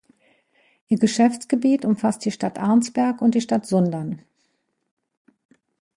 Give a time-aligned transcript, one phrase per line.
[0.87, 4.23] Ihr Geschäftsgebiet umfasst die Stadt Arnsberg und die Stadt Sundern.